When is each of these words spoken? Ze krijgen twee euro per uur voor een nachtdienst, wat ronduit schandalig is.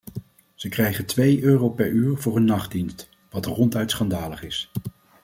Ze 0.55 0.69
krijgen 0.69 1.05
twee 1.05 1.41
euro 1.41 1.69
per 1.69 1.87
uur 1.89 2.17
voor 2.17 2.35
een 2.35 2.45
nachtdienst, 2.45 3.09
wat 3.31 3.45
ronduit 3.45 3.91
schandalig 3.91 4.43
is. 4.43 4.71